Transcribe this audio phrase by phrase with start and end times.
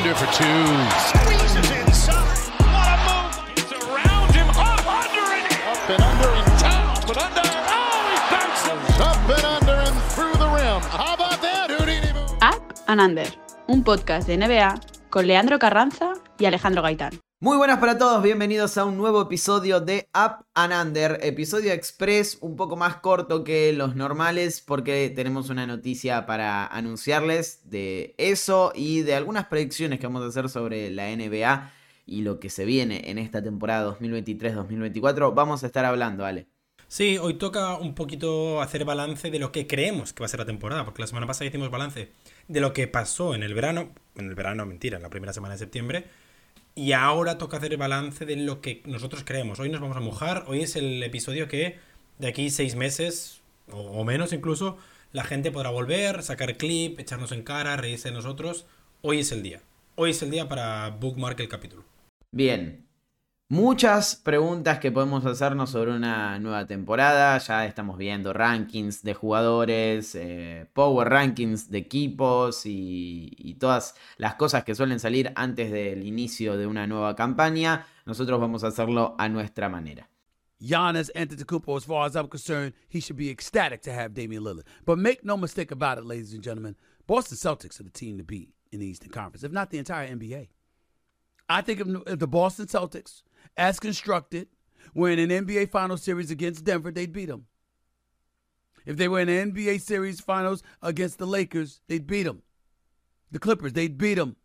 [0.00, 0.44] Under for two.
[1.12, 2.16] Squeezes inside.
[2.72, 3.36] What a move.
[3.52, 4.48] It's around him.
[4.48, 6.94] Up under and up and under and down.
[7.06, 7.42] But under.
[7.44, 8.98] Oh, he bounces.
[8.98, 10.80] Up and under and through the rim.
[10.88, 12.08] How about that, Houdini?
[12.40, 13.26] Up and Under,
[13.68, 14.80] un podcast de NBA
[15.10, 17.20] con Leandro Carranza y Alejandro Gaitán.
[17.42, 22.36] Muy buenas para todos, bienvenidos a un nuevo episodio de Up and Under, episodio express
[22.42, 28.72] un poco más corto que los normales porque tenemos una noticia para anunciarles de eso
[28.74, 31.72] y de algunas predicciones que vamos a hacer sobre la NBA
[32.04, 35.32] y lo que se viene en esta temporada 2023-2024.
[35.34, 36.46] Vamos a estar hablando, Ale.
[36.88, 40.40] Sí, hoy toca un poquito hacer balance de lo que creemos que va a ser
[40.40, 42.12] la temporada, porque la semana pasada hicimos balance
[42.48, 45.54] de lo que pasó en el verano, en el verano, mentira, en la primera semana
[45.54, 46.04] de septiembre,
[46.74, 49.60] y ahora toca hacer el balance de lo que nosotros creemos.
[49.60, 50.44] Hoy nos vamos a mojar.
[50.46, 51.78] Hoy es el episodio que
[52.18, 54.76] de aquí seis meses, o, menos incluso,
[55.12, 58.66] la gente podrá volver, sacar clip, echarnos en cara, reírse de nosotros.
[59.02, 59.62] Hoy es el día.
[59.96, 61.84] Hoy es el día para bookmark el capítulo.
[62.32, 62.86] Bien,
[63.50, 67.36] muchas preguntas que podemos hacernos sobre una nueva temporada.
[67.38, 74.64] Ya estamos viendo rankings de jugadores, eh, power rankings de equipos y, todas las cosas
[74.64, 77.86] que suelen salir antes del inicio de una nueva campaña.
[78.06, 80.08] Nosotros vamos a hacerlo a nuestra manera.
[80.60, 84.66] Giannis Antetokounmpo, as far as I'm concerned, he should be ecstatic to have Damian Lillard.
[84.84, 86.76] But make no mistake about it, ladies and gentlemen,
[87.06, 90.06] Boston Celtics are the team to beat in the Eastern Conference, if not the entire
[90.06, 90.48] NBA.
[91.48, 93.22] I think if the Boston Celtics,
[93.60, 94.48] as constructed,
[94.94, 97.46] were in an NBA Finals series against Denver, they'd beat them.
[98.86, 102.42] If they were in an NBA Series Finals against the Lakers, they'd beat them.
[103.30, 104.36] The Clippers, they'd beat them.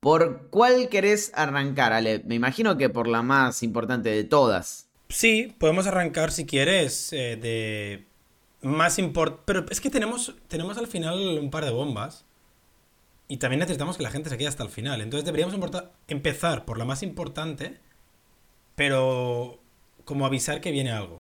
[0.00, 2.22] ¿Por cuál querés arrancar, Ale?
[2.24, 4.88] Me imagino que por la más importante de todas.
[5.08, 8.06] Sí, podemos arrancar si quieres eh, de
[8.62, 9.42] más import...
[9.44, 12.24] Pero es que tenemos, tenemos al final un par de bombas.
[13.30, 15.00] Y también necesitamos que la gente se quede hasta el final.
[15.00, 15.54] Entonces deberíamos
[16.08, 17.78] empezar por la más importante,
[18.74, 19.60] pero
[20.04, 21.18] como avisar que viene algo.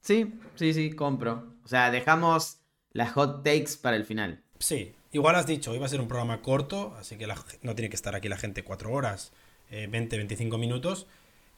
[0.00, 1.56] Sí, sí, sí, compro.
[1.64, 2.60] O sea, dejamos
[2.92, 4.44] las hot takes para el final.
[4.60, 7.74] Sí, igual has dicho, hoy va a ser un programa corto, así que la no
[7.74, 9.32] tiene que estar aquí la gente cuatro horas,
[9.70, 11.08] eh, 20, 25 minutos.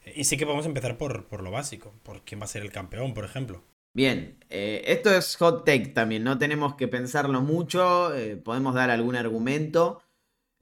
[0.05, 2.63] Eh, y sí que podemos empezar por, por lo básico, por quién va a ser
[2.63, 3.61] el campeón, por ejemplo.
[3.93, 8.89] Bien, eh, esto es hot take también, no tenemos que pensarlo mucho, eh, podemos dar
[8.89, 10.01] algún argumento.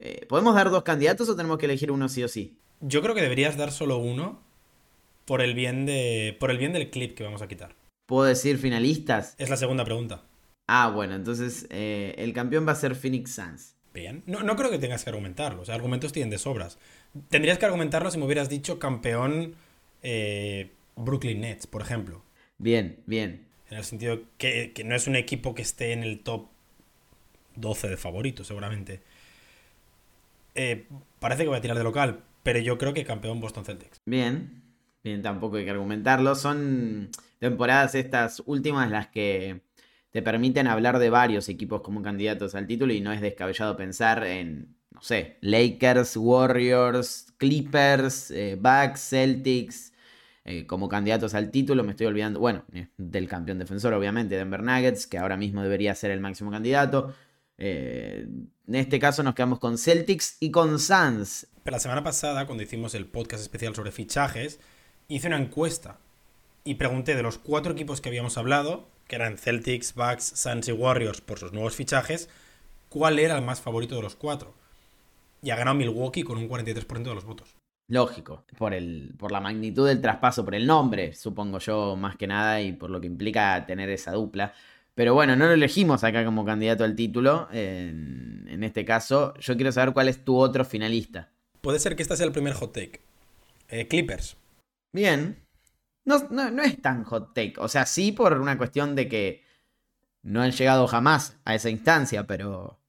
[0.00, 2.56] Eh, ¿Podemos dar dos candidatos o tenemos que elegir uno sí o sí?
[2.80, 4.42] Yo creo que deberías dar solo uno
[5.26, 7.76] por el bien de por el bien del clip que vamos a quitar.
[8.06, 9.36] ¿Puedo decir finalistas?
[9.38, 10.22] Es la segunda pregunta.
[10.66, 13.76] Ah, bueno, entonces el campeón va a ser Phoenix Suns.
[13.92, 14.22] Bien.
[14.26, 15.62] No, no creo que tengas que argumentarlo.
[15.62, 16.78] O sea, argumentos tienen de sobras.
[17.28, 19.54] Tendrías que argumentarlo si me hubieras dicho campeón
[20.96, 22.22] Brooklyn Nets, por ejemplo.
[22.60, 23.46] Bien, bien.
[23.70, 26.48] En el sentido que, que no es un equipo que esté en el top
[27.56, 29.00] 12 de favoritos, seguramente.
[30.54, 30.86] Eh,
[31.20, 34.02] parece que voy a tirar de local, pero yo creo que campeón Boston Celtics.
[34.04, 34.62] Bien,
[35.02, 36.34] bien, tampoco hay que argumentarlo.
[36.34, 39.62] Son temporadas estas últimas las que
[40.10, 44.26] te permiten hablar de varios equipos como candidatos al título y no es descabellado pensar
[44.26, 49.89] en, no sé, Lakers, Warriors, Clippers, eh, Bucks, Celtics
[50.50, 51.84] eh, como candidatos al título.
[51.84, 52.64] Me estoy olvidando, bueno,
[52.96, 57.14] del campeón defensor, obviamente, Denver Nuggets, que ahora mismo debería ser el máximo candidato.
[57.56, 58.26] Eh,
[58.66, 61.46] en este caso nos quedamos con Celtics y con Suns.
[61.62, 64.58] Pero la semana pasada, cuando hicimos el podcast especial sobre fichajes,
[65.06, 65.98] hice una encuesta
[66.64, 70.72] y pregunté de los cuatro equipos que habíamos hablado, que eran Celtics, Bucks, Suns y
[70.72, 72.28] Warriors por sus nuevos fichajes,
[72.88, 74.52] cuál era el más favorito de los cuatro.
[75.42, 77.59] Y ha ganado Milwaukee con un 43% de los votos.
[77.90, 82.28] Lógico, por, el, por la magnitud del traspaso, por el nombre, supongo yo, más que
[82.28, 84.54] nada, y por lo que implica tener esa dupla.
[84.94, 87.48] Pero bueno, no lo elegimos acá como candidato al título.
[87.52, 91.30] En, en este caso, yo quiero saber cuál es tu otro finalista.
[91.60, 93.00] Puede ser que este sea el primer hot take.
[93.68, 94.36] Eh, Clippers.
[94.92, 95.36] Bien.
[96.04, 97.54] No, no, no es tan hot take.
[97.58, 99.42] O sea, sí por una cuestión de que
[100.22, 102.79] no han llegado jamás a esa instancia, pero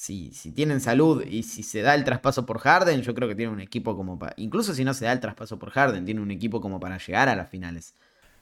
[0.00, 3.52] si, tienen salud y si se da el traspaso por Harden, yo creo que tienen
[3.52, 4.32] un equipo como para...
[4.38, 7.28] Incluso si no se da el traspaso por Harden, tienen un equipo como para llegar
[7.28, 7.92] a las finales.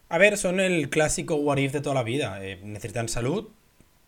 [0.09, 2.39] A ver, son el clásico what if de toda la vida.
[2.45, 3.49] Eh, necesitan salud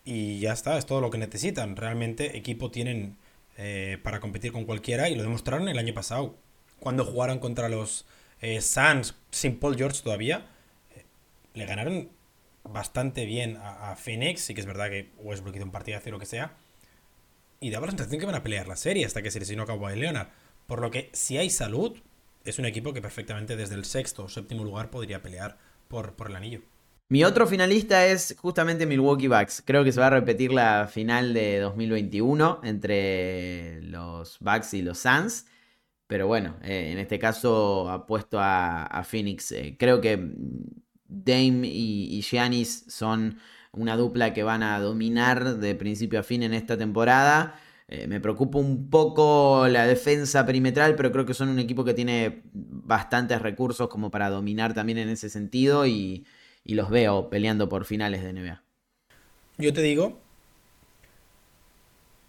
[0.05, 1.75] y ya está, es todo lo que necesitan.
[1.75, 3.17] Realmente equipo tienen
[3.59, 6.37] eh, para competir con cualquiera y lo demostraron el año pasado.
[6.79, 8.07] Cuando jugaron contra los
[8.41, 10.47] eh, Suns sin Paul George todavía,
[11.55, 12.11] le ganaron
[12.63, 14.43] bastante bien a, a Phoenix.
[14.43, 16.55] Sí que es verdad que Westbrook hizo un partidazo y lo que sea.
[17.61, 19.97] Y daba la sensación que van a pelear la serie hasta que se lesionó Kawhi
[19.97, 20.29] Leonard.
[20.67, 21.99] Por lo que si hay salud,
[22.43, 26.31] es un equipo que perfectamente desde el sexto o séptimo lugar podría pelear por, por
[26.31, 26.63] el anillo.
[27.11, 29.63] Mi otro finalista es justamente Milwaukee Bucks.
[29.67, 34.99] Creo que se va a repetir la final de 2021 entre los Bucks y los
[34.99, 35.45] Suns.
[36.07, 39.53] Pero bueno, eh, en este caso apuesto a, a Phoenix.
[39.53, 40.33] Eh, creo que
[41.11, 43.39] Dame y, Giannis son
[43.73, 47.61] una dupla que van a dominar de principio a fin en esta temporada.
[47.89, 51.95] Eh, me preocupa un poco la defensa perimetral, pero creo que son un equipo que
[51.95, 56.25] tiene bastantes recursos como para dominar también en ese sentido y,
[56.65, 58.63] y los veo peleando por finales de NBA.
[59.59, 60.21] Yo te digo,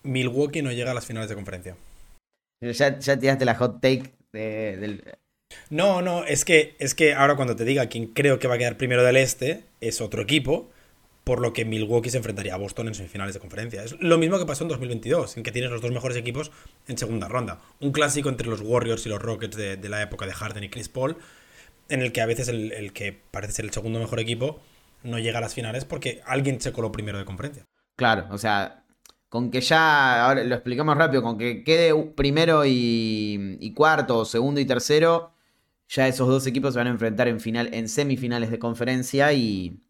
[0.04, 1.78] Milwaukee no llega a las finales de conferencia.
[2.62, 5.04] Ya, ya tiraste la hot take del...
[5.70, 8.58] No, no, es que, es que ahora cuando te diga quién creo que va a
[8.58, 10.70] quedar primero del este, es otro equipo,
[11.24, 13.84] por lo que Milwaukee se enfrentaría a Boston en semifinales de conferencia.
[13.84, 16.52] Es lo mismo que pasó en 2022, en que tienes los dos mejores equipos
[16.88, 17.60] en segunda ronda.
[17.80, 20.90] Un clásico entre los Warriors y los Rockets de, la época de Harden y Chris
[20.90, 21.18] Paul,
[21.90, 24.60] en el que a veces el, que parece ser el segundo mejor equipo
[25.04, 27.66] no llega a las finales porque alguien se coló primero de conferencia.
[27.96, 28.84] Claro, o sea,
[29.30, 34.66] con que ya, ahora lo explicamos rápido, con que quede primero y, cuarto, segundo y
[34.66, 35.34] tercero,
[35.88, 39.82] ya esos dos equipos se van a enfrentar en, final, en semifinales de conferencia y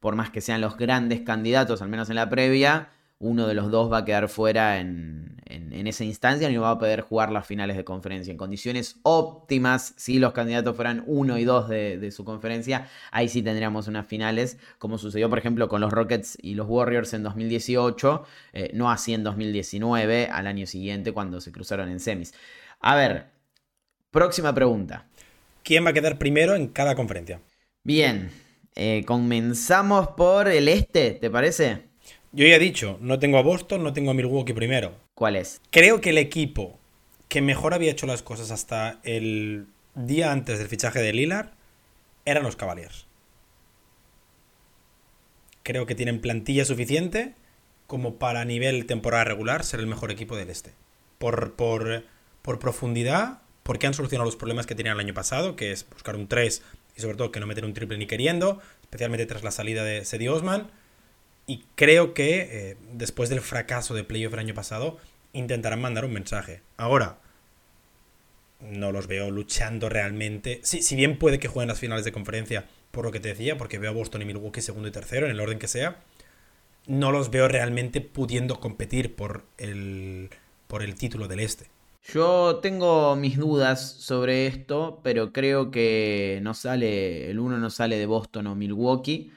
[0.00, 3.70] por más que sean los grandes candidatos, al menos en la previa, uno de los
[3.70, 5.38] dos va a quedar fuera en,
[5.86, 8.30] esa instancia y no va a poder jugar las finales de conferencia.
[8.30, 13.42] En condiciones óptimas, si los candidatos fueran uno y dos de, su conferencia, ahí sí
[13.42, 18.24] tendríamos unas finales, como sucedió por ejemplo con los Rockets y los Warriors en 2018,
[18.52, 22.34] eh, no así en 2019, al año siguiente cuando se cruzaron en semis.
[22.80, 23.26] A ver,
[24.10, 25.06] próxima pregunta.
[25.62, 27.40] ¿Quién va a quedar primero en cada conferencia?
[27.82, 28.30] Bien,
[28.74, 31.84] eh, comenzamos por el este, ¿te parece?
[32.32, 34.94] Yo ya he dicho, no tengo a Boston, no tengo a Milwaukee primero.
[35.14, 35.60] ¿Cuál es?
[35.70, 36.78] Creo que el equipo
[37.28, 41.50] que mejor había hecho las cosas hasta el día antes del fichaje de Lillard
[42.24, 43.06] eran los Cavaliers.
[45.62, 47.34] Creo que tienen plantilla suficiente
[47.86, 50.72] como para a nivel temporada regular ser el mejor equipo del este.
[51.18, 52.04] Por, por,
[52.42, 56.16] por profundidad, porque han solucionado los problemas que tenían el año pasado, que es buscar
[56.16, 56.62] un 3
[57.00, 60.28] sobre todo que no meter un triple ni queriendo, especialmente tras la salida de Sedi
[60.28, 60.70] Osman.
[61.46, 64.98] Y creo que eh, después del fracaso de playoff el año pasado,
[65.32, 66.62] intentarán mandar un mensaje.
[66.76, 67.18] Ahora,
[68.60, 70.60] no los veo luchando realmente.
[70.62, 73.56] Sí, si bien puede que jueguen las finales de conferencia, por lo que te decía,
[73.56, 76.00] porque veo a Boston y Milwaukee segundo y tercero, en el orden que sea,
[76.86, 80.30] no los veo realmente pudiendo competir por el,
[80.66, 81.66] por el título del este.
[82.02, 87.98] Yo tengo mis dudas sobre esto, pero creo que no sale, el uno no sale
[87.98, 89.32] de Boston o Milwaukee.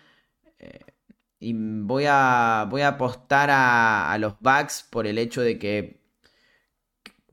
[0.60, 0.80] Eh,
[1.40, 6.02] y voy a, voy a apostar a, los Bucks por el hecho de que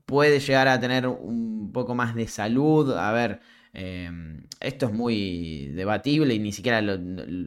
[0.05, 2.91] puede llegar a tener un poco más de salud.
[2.93, 3.41] A ver,
[3.73, 6.97] em, esto es muy debatible y ni siquiera lo,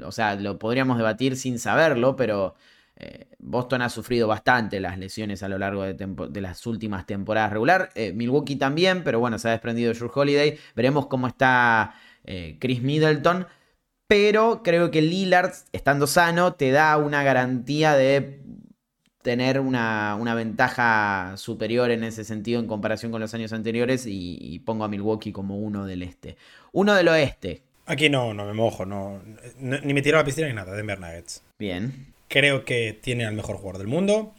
[0.07, 2.55] o sea, lo podríamos debatir sin saberlo, pero
[2.97, 7.53] eh, Boston ha sufrido bastante las lesiones a lo largo de, de las últimas temporadas
[7.53, 7.91] regular.
[7.95, 10.59] Eh, Milwaukee también, pero bueno, se ha desprendido de Holiday.
[10.75, 11.95] Veremos cómo está
[12.25, 13.47] eh, Chris Middleton
[14.07, 18.41] pero creo que Lillard, estando sano, te da una garantía de
[19.23, 24.85] tener una, ventaja superior en ese sentido en comparación con los años anteriores y, pongo
[24.85, 26.37] a Milwaukee como uno del este.
[26.73, 27.63] Uno del oeste.
[27.87, 29.23] Aquí no, no me mojo, no,
[29.59, 31.43] ni me tiro a la piscina ni nada, Denver Nuggets.
[31.59, 32.14] Bien.
[32.29, 34.35] Creo que tiene al mejor jugador del mundo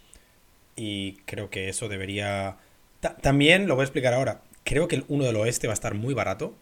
[0.76, 2.58] y creo que eso debería...
[3.22, 4.42] también lo voy a explicar ahora.
[4.64, 6.56] Creo que el uno del oeste va a estar muy barato,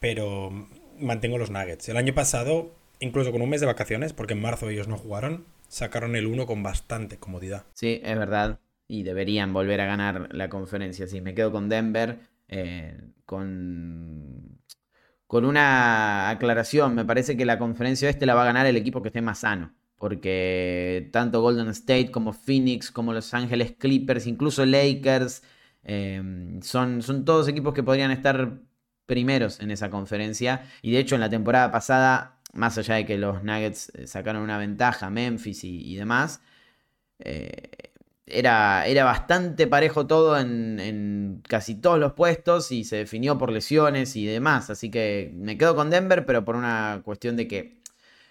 [0.00, 0.50] pero
[0.98, 1.88] mantengo los Nuggets.
[1.88, 5.44] El año pasado, incluso con un mes de vacaciones, porque en marzo ellos no jugaron,
[5.68, 7.64] sacaron el 1 con bastante comodidad.
[7.74, 8.60] Sí, es verdad.
[8.86, 11.06] Y deberían volver a ganar la conferencia.
[11.06, 12.18] Sí, me quedo con Denver.
[12.48, 14.60] Eh, con,
[15.26, 16.94] con una aclaración.
[16.94, 19.40] Me parece que la conferencia este la va a ganar el equipo que esté más
[19.40, 19.74] sano.
[19.96, 25.42] Porque tanto Golden State como Phoenix, como Los Ángeles Clippers, incluso Lakers,
[25.84, 28.60] eh, son, son todos equipos que podrían estar
[29.06, 30.64] primeros en esa conferencia.
[30.82, 34.42] Y de hecho en la temporada pasada, más allá de que los Nuggets eh, sacaron
[34.42, 36.40] una ventaja, Memphis y, demás,
[37.18, 37.83] eh,
[38.26, 44.16] era, era, bastante parejo todo en, casi todos los puestos y se definió por lesiones
[44.16, 44.70] y demás.
[44.70, 47.78] Así que me quedo con Denver, pero por una cuestión de que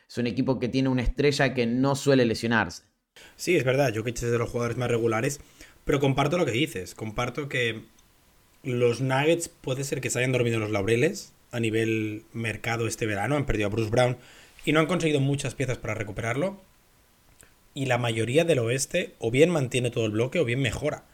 [0.08, 2.84] es un equipo que tiene una estrella que no suele lesionarse.
[3.36, 5.40] Sí, es verdad, yo que es de los jugadores más regulares,
[5.86, 7.84] pero comparto lo que dices, comparto que
[8.64, 13.36] los Nuggets puede ser que se hayan dormido los laureles a nivel mercado este verano.
[13.36, 14.18] Han perdido a Bruce Brown
[14.66, 16.60] y no han conseguido muchas piezas para recuperarlo.
[17.74, 21.06] Y la mayoría del oeste o bien mantiene todo el bloque o bien mejora.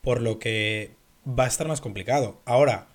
[0.00, 2.40] Por lo que va a estar más complicado.
[2.44, 2.88] Ahora,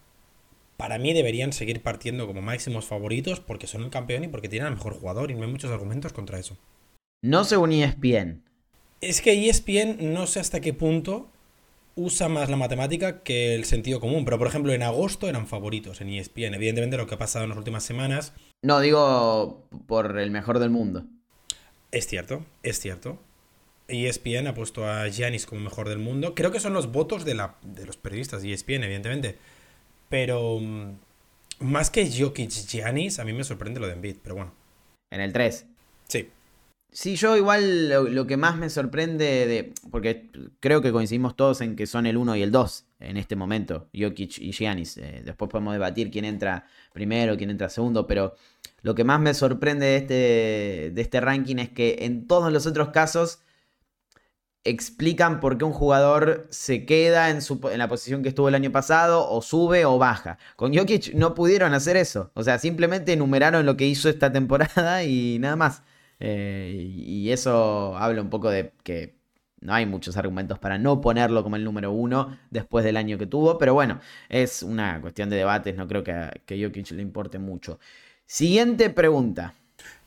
[0.78, 4.68] para mí deberían seguir partiendo como máximos favoritos porque son el campeón y porque tienen
[4.68, 6.58] al mejor jugador y no hay muchos argumentos contra eso.
[7.24, 8.44] No según ESPN.
[9.02, 11.30] Es que ESPN no sé hasta qué punto
[11.96, 16.00] usa más la matemática que el sentido común, pero por ejemplo en agosto eran favoritos
[16.00, 16.54] en ESPN.
[16.54, 18.34] Evidentemente lo que ha pasado en las últimas semanas...
[18.62, 21.06] No, digo por el mejor del mundo.
[21.92, 23.20] Es cierto, es cierto.
[23.88, 26.36] ESPN ha puesto a Giannis como mejor del mundo.
[26.36, 29.38] Creo que son los votos de, la, de los periodistas de ESPN, evidentemente.
[30.10, 30.98] Pero mm,
[31.60, 34.54] más que Jokic Giannis, a mí me sorprende lo de Embiid, pero bueno.
[35.12, 35.66] En el 3.
[36.08, 36.30] Sí.
[36.92, 39.74] Sí, yo igual lo, que más me sorprende de.
[39.92, 40.30] Porque
[40.60, 43.90] creo que coincidimos todos en que son el 1 y el 2 en este momento,
[43.94, 44.98] Jokic y Giannis.
[44.98, 48.36] Eh, después podemos debatir quién entra primero, quién entra segundo, pero
[48.82, 52.66] lo que más me sorprende de este, de este ranking es que en todos los
[52.68, 53.40] otros casos
[54.68, 58.56] explican por qué un jugador se queda en, su, en, la posición que estuvo el
[58.56, 60.38] año pasado, o sube o baja.
[60.56, 62.32] Con Jokic no pudieron hacer eso.
[62.34, 65.84] O sea, simplemente enumeraron lo que hizo esta temporada y nada más.
[66.20, 69.16] Eh, y eso habla un poco de que
[69.62, 73.26] no hay muchos argumentos para no ponerlo como el número uno después del año que
[73.26, 73.58] tuvo.
[73.58, 75.76] Pero bueno, es una cuestión de debates.
[75.76, 77.80] No creo que que Jokic le importe mucho.
[78.30, 79.54] Siguiente pregunta.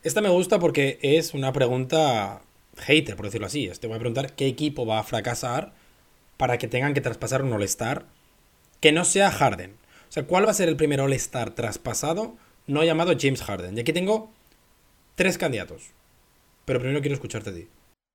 [0.03, 2.43] Esta me gusta porque es una pregunta
[2.77, 3.67] hater, por decirlo así.
[3.79, 5.73] Te voy a preguntar qué equipo va a fracasar
[6.37, 8.05] para que tengan que traspasar un All-Star
[8.79, 9.71] que no sea Harden.
[9.71, 12.35] O sea, ¿cuál va a ser el primer All-Star traspasado
[12.67, 13.75] no llamado James Harden?
[13.75, 14.31] Y aquí tengo
[15.15, 15.89] tres candidatos.
[16.65, 17.67] Pero primero quiero escucharte a ti.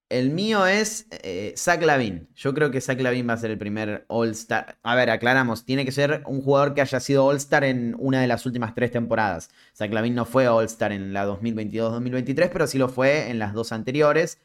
[0.09, 2.29] El mío es eh, Zach Lavin.
[2.37, 4.79] Yo creo que Zach Lavin va a ser el primer All-Star.
[4.85, 5.65] A ver, aclaramos.
[5.65, 8.93] Tiene que ser un jugador que haya sido All-Star en una de las últimas tres
[8.93, 9.51] temporadas.
[9.75, 13.73] Zach Lavin no fue All-Star en la 2022-2023, pero sí lo fue en las dos
[13.73, 14.39] anteriores.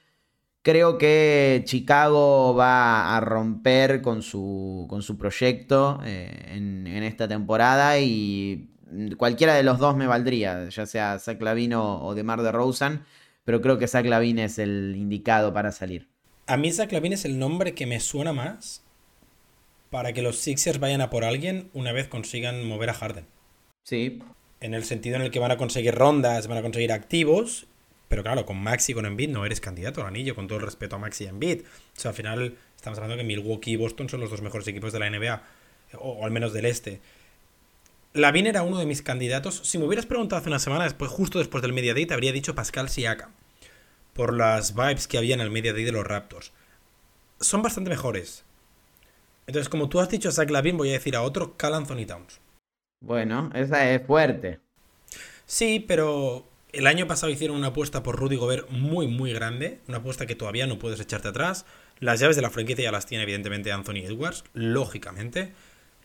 [0.63, 7.99] Creo que Chicago va a romper con su, con su proyecto eh, en, esta temporada
[7.99, 8.69] y
[9.17, 13.03] cualquiera de los dos me valdría, ya sea Zach Lavin o, o DeMar DeRozan,
[13.43, 16.09] pero creo que Zach Lavin es el indicado para salir.
[16.47, 18.83] A mí Zach Lavin es el nombre que me suena más
[19.89, 23.25] para que los Sixers vayan a por alguien una vez consigan mover a Harden.
[23.83, 24.19] Sí.
[24.59, 27.67] En el sentido en el que van a conseguir rondas, van a conseguir activos
[28.11, 30.65] pero claro, con Maxi y con Embiid no eres candidato al anillo, con todo el
[30.65, 31.61] respeto a Maxi y Embiid.
[31.61, 34.91] O sea, al final estamos hablando que Milwaukee y Boston son los dos mejores equipos
[34.91, 35.41] de la NBA,
[35.97, 36.99] o, al menos del este.
[38.13, 39.61] Lavin era uno de mis candidatos.
[39.63, 42.33] Si me hubieras preguntado hace una semana, después, justo después del Media Day, te habría
[42.33, 43.29] dicho Pascal Siaka.
[44.13, 46.51] Por las vibes que había en el Media Day de los Raptors.
[47.39, 48.43] Son bastante mejores.
[49.47, 52.05] Entonces, como tú has dicho a Zach Lavin, voy a decir a otro, Cal Anthony
[52.05, 52.41] Towns.
[53.01, 54.59] Bueno, esa es fuerte.
[55.45, 59.79] Sí, pero el año pasado hicieron una apuesta por Rudy Gobert muy, muy grande.
[59.87, 61.65] Una apuesta que todavía no puedes echarte atrás.
[61.99, 64.43] Las llaves de la franquicia ya las tiene, evidentemente, Anthony Edwards.
[64.53, 65.53] Lógicamente,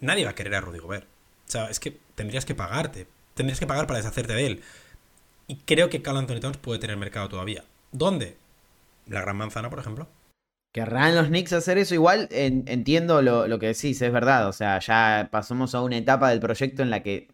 [0.00, 1.15] nadie va a querer a Rudy Gobert.
[1.46, 3.06] O sea, es que tendrías que pagarte.
[3.34, 4.62] Tendrías que pagar para deshacerte de él.
[5.46, 7.64] Y creo que Cal Anthony Towns puede tener mercado todavía.
[7.92, 8.36] ¿Dónde?
[9.06, 10.08] La Gran Manzana, por ejemplo.
[10.72, 11.94] ¿Querrán los Knicks hacer eso?
[11.94, 14.48] Igual entiendo lo, lo que decís, es verdad.
[14.48, 17.28] O sea, ya pasamos a una etapa del proyecto en la que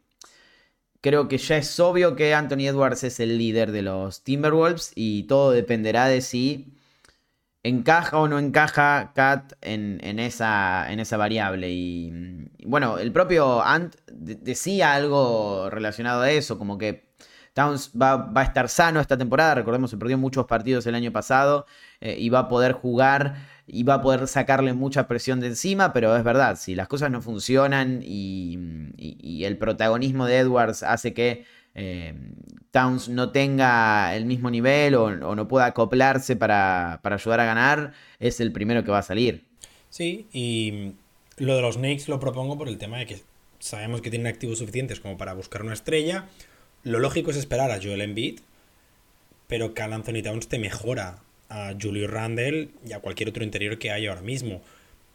[1.03, 5.25] Creo que ya es obvio que Anthony Edwards es el líder de los Timberwolves y
[5.25, 6.75] todo dependerá de si
[7.63, 11.71] encaja o no encaja Cat en, esa, variable.
[11.71, 12.13] Y,
[12.65, 17.13] bueno, el propio Ant decía algo relacionado a eso, como que
[17.55, 19.55] Towns va, a estar sano esta temporada.
[19.55, 21.67] Recordemos, se perdió muchos partidos el año pasado
[22.01, 25.93] eh, y va a poder jugar y va a poder sacarle mucha presión de encima,
[25.93, 28.59] pero es verdad, si las cosas no funcionan y,
[29.45, 32.15] el protagonismo de Edwards hace que eh,
[32.71, 38.41] Towns no tenga el mismo nivel o, no pueda acoplarse para, ayudar a ganar, es
[38.41, 39.45] el primero que va a salir.
[39.91, 40.93] Sí, y
[41.37, 43.21] lo de los Knicks lo propongo por el tema de que
[43.59, 46.29] sabemos que tienen activos suficientes como para buscar una estrella.
[46.83, 48.41] Lo lógico es esperar a Joel Embiid,
[49.49, 51.19] pero Cal Anthony Towns te mejora
[51.51, 54.63] a Julio Randle y a cualquier otro interior que haya ahora mismo.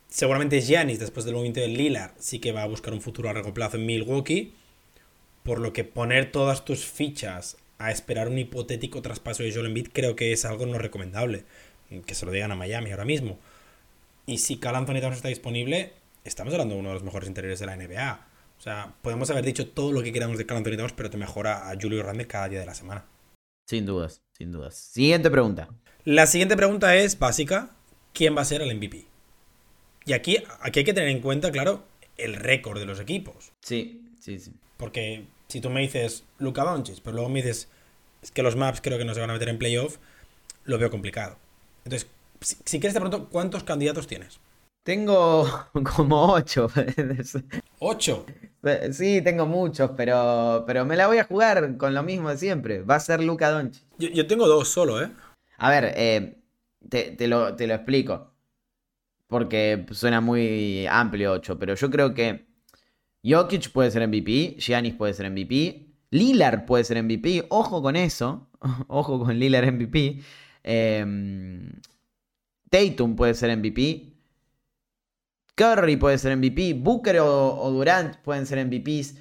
[0.10, 3.34] Seguramente Giannis, después del movimiento de Lillard, sí que va a buscar un futuro a
[3.34, 4.54] largo plazo en Milwaukee.
[5.48, 9.88] Por lo que poner todas tus fichas a esperar un hipotético traspaso de Joel Embiid
[9.94, 11.46] creo que es algo no recomendable.
[12.06, 13.40] Que se lo digan a Miami ahora mismo.
[14.26, 15.94] Y si Cal Anthony Towns está disponible,
[16.26, 18.28] estamos hablando de uno de los mejores interiores de la NBA.
[18.58, 21.16] O sea, podemos haber dicho todo lo que queramos de Cal Anthony Towns, pero te
[21.16, 23.06] mejora a Julio Randle cada día de la semana.
[23.70, 24.76] Sin dudas, sin dudas.
[24.76, 25.70] Siguiente pregunta.
[26.04, 27.70] La siguiente pregunta es básica.
[28.12, 29.06] ¿Quién va a ser el MVP?
[30.04, 31.86] Y aquí, aquí hay que tener en cuenta, claro,
[32.18, 33.54] el récord de los equipos.
[33.62, 34.52] Sí, sí, sí.
[34.76, 37.70] Porque si tú me dices Luca Doncic, pero luego me dices
[38.22, 39.98] es que los maps creo que no se van a meter en playoff,
[40.66, 41.38] lo veo complicado.
[41.86, 42.10] Entonces,
[42.42, 44.40] si, quieres te pregunto, ¿cuántos candidatos tienes?
[44.84, 45.48] Tengo
[45.96, 46.68] como ocho.
[47.80, 48.26] ¿Ocho?
[48.92, 52.82] Sí, tengo muchos, pero, pero me la voy a jugar con lo mismo de siempre.
[52.82, 53.84] Va a ser Luca Doncic.
[53.98, 55.10] Yo, tengo dos solo, ¿eh?
[55.58, 56.38] A ver, eh,
[56.90, 58.34] te, lo, te lo explico.
[59.28, 62.47] Porque suena muy amplio 8, pero yo creo que
[63.24, 68.50] Jokic puede ser MVP, Giannis puede ser MVP, Lillard puede ser MVP, ojo con eso,
[68.88, 70.22] ojo con Lillard MVP.
[70.64, 71.72] Em,
[72.70, 74.14] Tatum puede ser MVP.
[75.56, 76.74] Curry puede ser MVP.
[76.74, 79.16] Booker o, Durant pueden ser MVPs.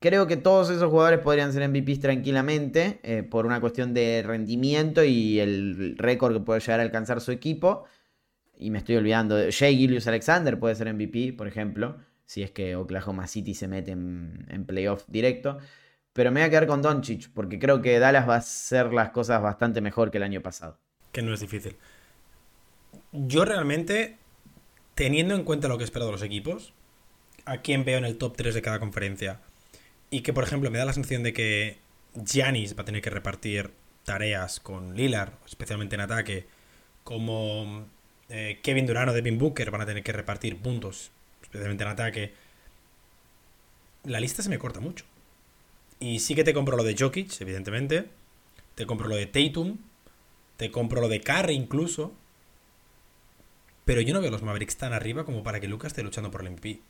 [0.00, 5.04] Creo que todos esos jugadores podrían ser MVPs tranquilamente eh, por una cuestión de rendimiento
[5.04, 7.84] y el récord que puede llegar a alcanzar su equipo.
[8.56, 9.36] Y me estoy olvidando.
[9.50, 11.96] Jay Gillius Alexander puede ser MVP, por ejemplo.
[12.26, 15.58] Si es que Oklahoma City se mete en, en playoff directo.
[16.12, 19.10] Pero me voy a quedar con Doncic porque creo que Dallas va a hacer las
[19.10, 20.78] cosas bastante mejor que el año pasado.
[21.10, 21.76] Que no es difícil.
[23.12, 24.16] Yo realmente,
[24.94, 26.72] teniendo en cuenta lo que espero de los equipos,
[27.44, 29.40] a quién veo en el top 3 de cada conferencia,
[30.10, 31.78] y que por ejemplo me da la sensación de que
[32.14, 33.70] Giannis va a tener que repartir
[34.04, 36.46] tareas con Lillard, especialmente en ataque,
[37.04, 37.86] como
[38.28, 41.10] eh, Kevin Durant o Devin Booker van a tener que repartir puntos,
[41.52, 42.34] especialmente en ataque,
[44.04, 45.04] la lista se me corta mucho.
[46.00, 48.08] Y sí que te compro lo de Jokic, evidentemente.
[48.74, 49.76] Te compro lo de Tatum.
[50.56, 52.14] Te compro lo de Curry incluso.
[53.84, 56.30] Pero yo no veo a los Mavericks tan arriba como para que Lucas esté luchando
[56.30, 56.80] por el MVP.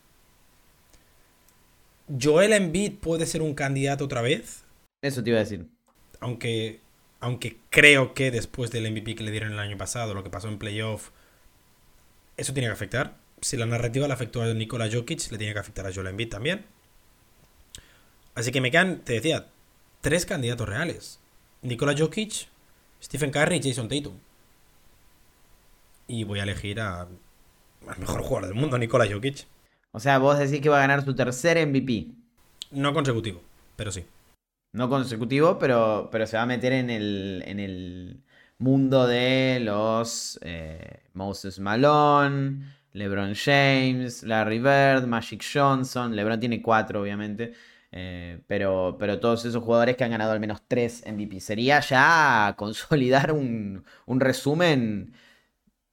[2.20, 4.64] Joel Embiid puede ser un candidato otra vez.
[5.02, 5.66] Eso te iba a decir.
[6.20, 6.80] Aunque,
[7.20, 10.48] aunque creo que después del MVP que le dieron el año pasado, lo que pasó
[10.48, 11.10] en playoff,
[12.36, 13.21] eso tiene que afectar.
[13.42, 16.28] Si la narrativa le afectó a Nikola Jokic, le tiene que afectar a Joel Embiid
[16.28, 16.64] también.
[18.36, 19.48] Así que me quedan, te decía,
[20.00, 21.18] tres candidatos reales.
[21.60, 22.48] Nikola Jokic,
[23.02, 24.14] Stephen Curry y Jason Tatum.
[26.06, 29.46] Y voy a elegir a, al mejor jugador del mundo, Nikola Jokic.
[29.90, 32.06] O sea, vos decís que va a ganar su tercer MVP.
[32.70, 33.42] No consecutivo,
[33.74, 34.04] pero sí.
[34.72, 38.22] No consecutivo, pero, pero se va a meter en el, en el
[38.58, 46.14] mundo de los eh, Moses Malone, LeBron James, Larry Bird, Magic Johnson.
[46.14, 47.52] LeBron tiene cuatro, obviamente.
[47.90, 51.40] Eh, pero, pero todos esos jugadores que han ganado al menos 3 MVP.
[51.40, 55.12] Sería ya consolidar un, resumen,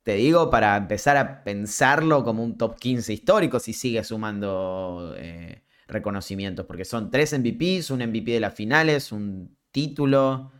[0.04, 5.64] te digo, para empezar a pensarlo como un top 15 histórico si sigue sumando eh,
[5.88, 6.66] reconocimientos.
[6.66, 10.52] Porque son 3 MVPs, un MVP de las finales, un título.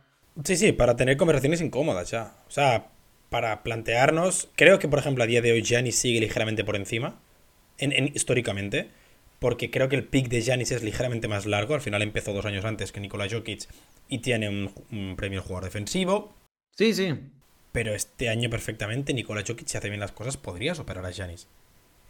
[0.44, 2.34] Sí, sí, para tener conversaciones incómodas ya.
[2.46, 2.90] O sea,
[3.30, 4.48] para plantearnos.
[4.56, 7.18] Creo que, por ejemplo, a día de hoy Gianni sigue ligeramente por encima.
[7.78, 8.90] en, históricamente
[9.40, 11.74] porque creo que el pick de Janis es ligeramente más largo.
[11.74, 13.66] Al final empezó dos años antes que Nikola Jokic
[14.08, 16.34] y tiene un, premio al jugador defensivo.
[16.76, 17.14] Sí, sí.
[17.72, 21.48] Pero este año perfectamente Nikola Jokic, si hace bien las cosas, podría superar a Janis.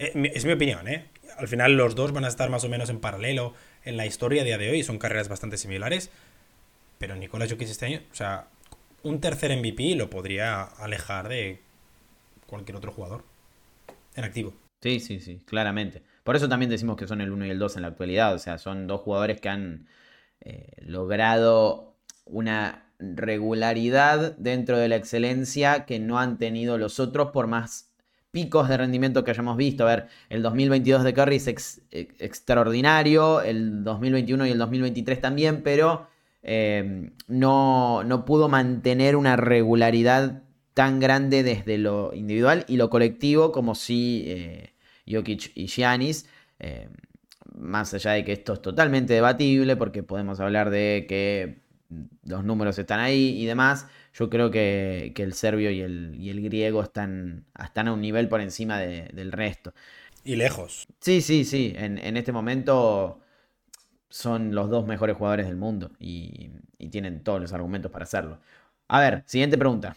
[0.01, 1.07] Eh, es mi opinión, ¿eh?
[1.39, 3.55] Al final los dos van a estar más o menos en paralelo
[3.85, 4.83] en la historia a día de hoy.
[4.83, 6.11] Son carreras bastante similares.
[6.99, 8.49] Pero Nikola Jokic este año, o sea,
[9.03, 11.61] un tercer MVP lo podría alejar de
[12.47, 13.25] cualquier otro jugador
[14.15, 14.53] en activo.
[14.81, 16.03] Sí, sí, sí, claramente.
[16.25, 18.35] Por eso también decimos que son el 1 y el 2 en la actualidad.
[18.35, 19.87] O sea, son dos jugadores que han
[20.41, 27.47] eh, logrado una regularidad dentro de la excelencia que no han tenido los otros por
[27.47, 27.91] más
[28.31, 29.85] picos de rendimiento que hayamos visto.
[29.85, 36.07] A ver, el 2022 de Curry es extraordinario, el 2021 y el 2023 también, pero
[36.43, 40.43] eh, no, no, pudo mantener una regularidad
[40.75, 44.75] tan grande desde lo individual y lo colectivo como si eh,
[45.09, 46.27] Jokic y Giannis.
[46.59, 46.89] Eh,
[47.59, 51.63] más allá de que esto es totalmente debatible, porque podemos hablar de que
[52.25, 57.45] los números están ahí y demás, yo creo que, el serbio y el, griego están,
[57.63, 59.75] están, a un nivel por encima del resto.
[60.25, 60.87] Y lejos.
[61.01, 61.73] Sí, sí, sí.
[61.77, 63.21] En, este momento
[64.11, 68.39] son los dos mejores jugadores del mundo y, y, tienen todos los argumentos para hacerlo.
[68.89, 69.97] A ver, siguiente pregunta.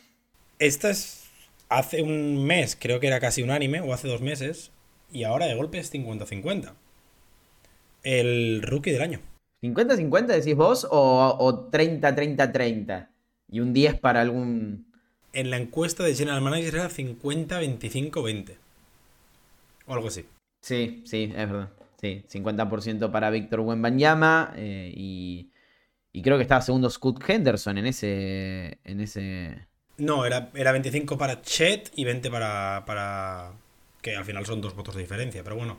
[0.60, 1.24] Esta es
[1.70, 4.72] hace un mes, creo que era casi un anime, o hace dos meses,
[5.12, 6.74] y ahora de golpe es 50-50.
[8.04, 9.20] El rookie del año.
[9.62, 13.08] ¿50-50 decís vos o 30-30-30?
[13.50, 14.92] Y un 10 para algún...
[15.32, 18.56] En la encuesta de General Manager era 50-25-20.
[19.88, 20.26] O algo así.
[20.62, 21.70] Sí, sí, es verdad.
[22.04, 25.54] Sí, 50% para Víctor Wembanyama eh, y,
[26.12, 28.80] y creo que estaba segundo Scott Henderson en ese...
[28.84, 29.70] En ese...
[30.00, 33.54] No, era, era 25 para Chet y 20 para, para,
[34.02, 35.78] que al final son dos votos de diferencia, pero bueno.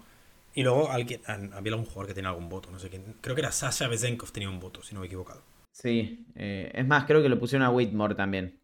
[0.55, 3.17] Y luego alguien, había algún jugador que tenía algún voto, no sé quién.
[3.21, 5.43] Creo que era Sasha Bezenkov tenía un voto, si no me he equivocado.
[5.73, 8.59] Sí, eh, es más, creo que lo pusieron a Whitmore también.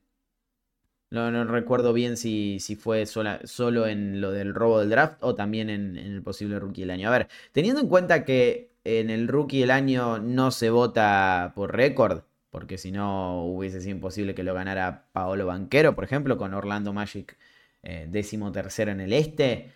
[1.11, 5.69] No, recuerdo bien si, si fue solo en lo del robo del draft o también
[5.69, 7.09] en, el posible rookie del año.
[7.09, 11.75] A ver, teniendo en cuenta que en el rookie del año no se vota por
[11.75, 16.55] récord, porque si no hubiese sido imposible que lo ganara Paolo Banquero, por ejemplo, con
[16.55, 17.37] Orlando Magic
[17.83, 19.73] eh, décimo tercero en el este.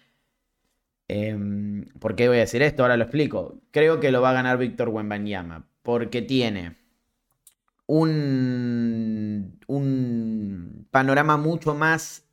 [1.09, 2.83] Em, ¿Por qué voy a decir esto?
[2.83, 3.61] Ahora lo explico.
[3.71, 6.77] Creo que lo va a ganar Víctor Wembanyama, porque tiene
[7.87, 12.25] un, un panorama mucho más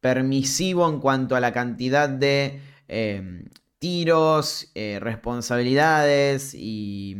[0.00, 7.16] permisivo en cuanto a la cantidad de em, tiros, eh, responsabilidades y,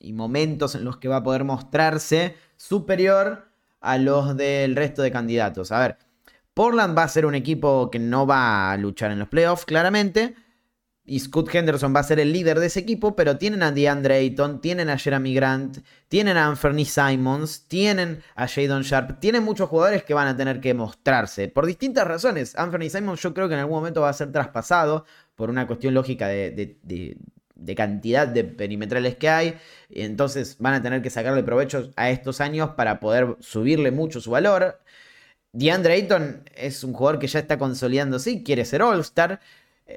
[0.00, 3.48] y, momentos en los que va a poder mostrarse superior
[3.80, 5.72] a los del resto de candidatos.
[5.72, 5.98] A ver,
[6.52, 10.34] Portland va a ser un equipo que no va a luchar en los playoffs, claramente.
[11.10, 14.14] Y Scott Henderson va a ser el líder de ese equipo, pero tienen a DeAndre
[14.14, 19.68] Ayton, tienen a Jeremy Grant, tienen a Anthony Simons, tienen a Jadon Sharp, tienen muchos
[19.68, 22.56] jugadores que van a tener que mostrarse por distintas razones.
[22.56, 25.94] Anthony Simons yo creo que en algún momento va a ser traspasado por una cuestión
[25.94, 27.16] lógica de,
[27.76, 29.58] cantidad de perimetrales que hay.
[29.88, 34.30] Entonces van a tener que sacarle provecho a estos años para poder subirle mucho su
[34.30, 34.80] valor.
[35.50, 39.40] DeAndre Ayton es un jugador que ya está consolidando, sí, quiere ser All-Star.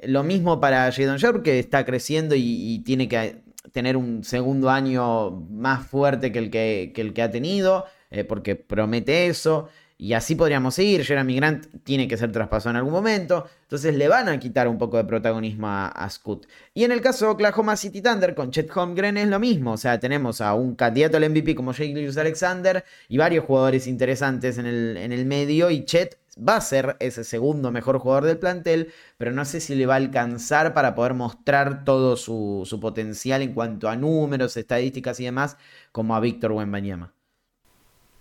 [0.04, 5.30] Lo mismo para Jadon Sharp, que está creciendo y, tiene que tener un segundo año
[5.50, 9.68] más fuerte que el que, el que ha tenido, eh, porque promete eso.
[9.96, 11.04] Y así podríamos ir.
[11.04, 13.46] Jeremy Grant tiene que ser traspasado en algún momento.
[13.62, 16.46] Entonces le van a quitar un poco de protagonismo a, Scoot.
[16.74, 19.72] Y en el caso de Oklahoma City Thunder con Chet Holmgren es lo mismo.
[19.72, 24.58] O sea, tenemos a un candidato al MVP como Jake Alexander y varios jugadores interesantes
[24.58, 25.70] en el, en el medio.
[25.70, 29.74] Y Chet va a ser ese segundo mejor jugador del plantel, pero no sé si
[29.74, 34.56] le va a alcanzar para poder mostrar todo su, su potencial en cuanto a números,
[34.56, 35.56] estadísticas y demás,
[35.92, 37.12] como a Víctor Wembanyama.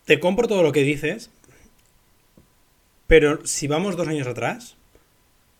[0.06, 1.32] Te compro todo lo que dices,
[3.08, 4.76] pero si vamos dos años atrás,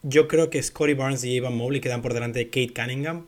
[0.01, 3.27] yo creo que Scotty Barnes y Evan Mobley quedan por delante de Kate Cunningham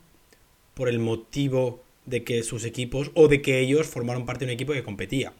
[0.74, 4.54] por el motivo de que sus equipos o de que ellos formaron parte de un
[4.54, 5.32] equipo que competía,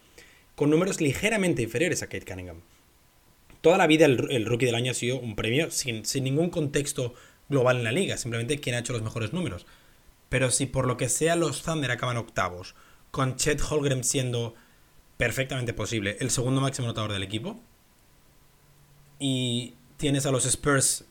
[0.54, 2.62] con números ligeramente inferiores a Kate Cunningham.
[3.60, 7.14] Toda la vida el, rookie del año ha sido un premio sin, sin ningún contexto
[7.48, 9.66] global en la liga, simplemente quien ha hecho los mejores números.
[10.28, 12.74] Pero si por lo que sea los Thunder acaban octavos,
[13.10, 14.54] con Chet Holgren siendo
[15.16, 17.60] perfectamente posible el segundo máximo anotador del equipo,
[19.18, 21.06] y tienes a los Spurs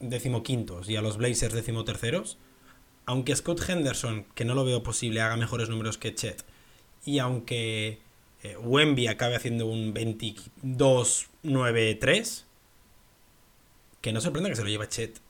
[0.00, 2.38] decimoquintos y a los Blazers decimoterceros,
[3.04, 6.44] aunque Scott Henderson, que no lo veo posible, haga mejores números que Chet,
[7.04, 8.00] y aunque
[8.42, 12.42] eh, Wemby acabe haciendo un 22-9-3,
[14.00, 15.20] que no sorprenda que se lo lleve Chet,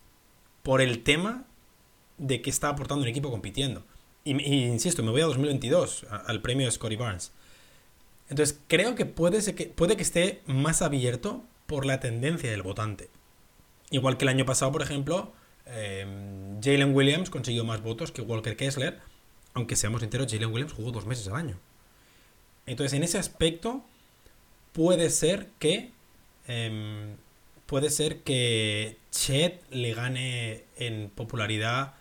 [0.62, 1.44] por el tema
[2.18, 3.84] de que está aportando un equipo compitiendo.
[4.24, 4.32] Y,
[4.64, 7.32] insisto, me voy a 2022, al premio Scotty Barnes.
[8.28, 13.10] Entonces, creo que puede, que puede que esté más abierto por la tendencia del votante.
[13.90, 15.32] Igual que el año pasado, por ejemplo,
[15.66, 16.06] eh,
[16.62, 19.00] Jalen Williams consiguió más votos que Walker Kessler,
[19.54, 21.58] aunque seamos sinceros, Jalen Williams jugó dos meses al año.
[22.66, 23.84] Entonces, en ese aspecto,
[24.72, 25.92] puede ser que.
[26.46, 27.16] Em,
[27.66, 31.94] puede ser que Chet le gane en popularidad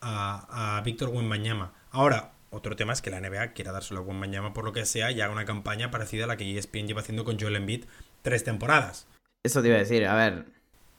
[0.00, 1.72] a, a Víctor Wembanyama.
[1.90, 5.10] Ahora, otro tema es que la NBA quiera dárselo a Wembanyama por lo que sea
[5.10, 7.84] y haga una campaña parecida a la que ESPN lleva haciendo con Joel Embiid
[8.22, 9.06] tres temporadas.
[9.44, 10.46] Eso te iba a decir, a ver.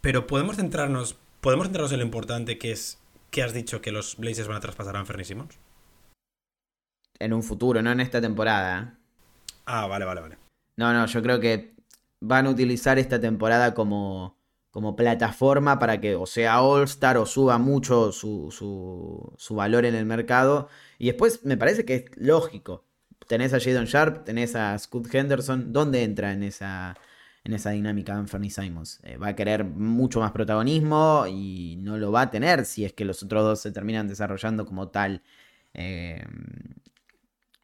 [0.01, 2.99] Pero podemos centrarnos, podemos centrarnos en lo importante que es
[3.32, 5.58] que has dicho que los Blazers van a traspasar a Anthony Simmons.
[7.19, 8.96] En un futuro, no en esta temporada.
[9.67, 10.38] Ah, vale, vale, vale.
[10.77, 11.75] No, no, yo creo que
[12.21, 14.38] van a utilizar esta temporada como,
[14.71, 19.95] como plataforma para que o sea All-Star o suba mucho su, su, su, valor en
[19.95, 20.69] el mercado.
[20.97, 22.86] Y después me parece que es lógico.
[23.27, 25.73] Tenés a Jadon Sharp, tenés a Scott Henderson.
[25.73, 26.95] ¿Dónde entra en esa,
[27.43, 28.99] en esa dinámica Anthony Simons.
[29.03, 32.93] Eh, va a querer mucho más protagonismo y no lo va a tener si es
[32.93, 35.23] que los otros dos se terminan desarrollando como tal.
[35.73, 36.23] Eh,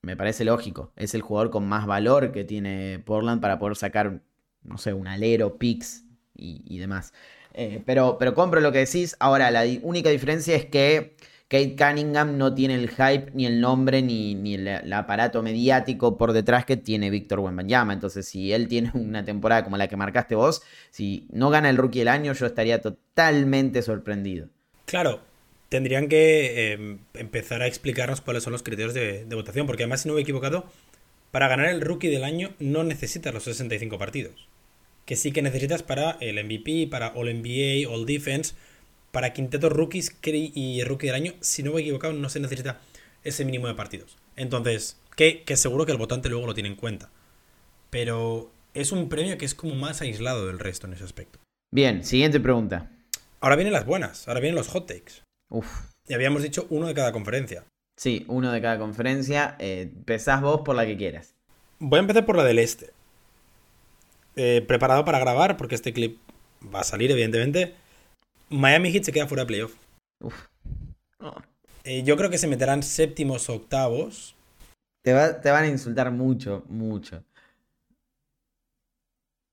[0.03, 0.91] me parece lógico.
[0.95, 4.21] Es el jugador con más valor que tiene Portland para poder sacar,
[4.61, 6.03] no sé, un alero, picks
[6.35, 7.13] y, demás.
[7.53, 9.15] Eh, pero, pero compro lo que decís.
[9.19, 11.15] Ahora, la única diferencia es que
[11.47, 16.65] Kate Cunningham no tiene el hype, ni el nombre, ni, el, aparato mediático por detrás
[16.65, 17.93] que tiene Víctor Wembanyama.
[17.93, 21.77] Entonces, si él tiene una temporada como la que marcaste vos, si no gana el
[21.77, 24.49] rookie del año, yo estaría totalmente sorprendido.
[24.85, 25.21] Claro,
[25.73, 30.01] tendrían que em, empezar a explicarnos cuáles son los criterios de, de, votación, porque además,
[30.01, 30.69] si no me he equivocado,
[31.31, 34.47] para ganar el rookie del año no necesitas los 65 partidos.
[35.05, 38.53] Que sí que necesitas para el MVP, para All NBA, All Defense
[39.09, 42.81] para quintetos rookies y rookie del año, si no me he equivocado, no se necesita
[43.23, 44.17] ese mínimo de partidos.
[44.35, 47.09] Entonces, que, seguro que el votante luego lo tiene en cuenta.
[47.91, 51.39] Pero es un premio que es como más aislado del resto en ese aspecto.
[51.71, 52.89] Bien, siguiente pregunta.
[53.39, 55.21] Ahora vienen las buenas, ahora vienen los hot takes.
[55.53, 55.91] Uf.
[56.07, 57.63] Y habíamos dicho uno de cada conferencia.
[57.95, 59.55] Sí, uno de cada conferencia.
[59.59, 61.35] Eh, pesás vos por la que quieras.
[61.79, 62.91] Voy a empezar por la del este.
[64.35, 66.19] Eh, preparado para grabar, porque este clip
[66.73, 67.75] va a salir, evidentemente.
[68.49, 69.75] Miami Heat se queda fuera de playoff.
[70.21, 70.47] Uf.
[71.83, 74.35] Eh, yo creo que se meterán séptimos o octavos.
[75.03, 77.23] Te, va- te van a insultar mucho, mucho.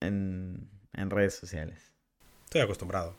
[0.01, 1.93] En, en redes sociales.
[2.45, 3.15] Estoy acostumbrado.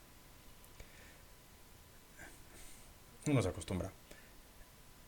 [3.26, 3.92] Uno se acostumbra.